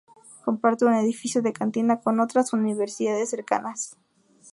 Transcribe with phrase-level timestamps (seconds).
[0.45, 3.97] Comparte un edificio de cantina con otras universidades cercanas.